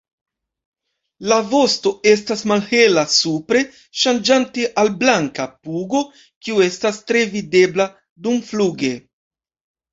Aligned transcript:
La 1.31 1.35
vosto 1.51 1.91
estas 2.11 2.41
malhela 2.53 3.03
supre 3.17 3.61
ŝanĝante 4.05 4.67
al 4.85 4.91
blanka 5.05 5.47
pugo 5.69 6.03
kiu 6.25 6.67
estas 6.71 7.01
tre 7.13 7.25
videbla 7.37 7.91
dumfluge. 8.27 8.95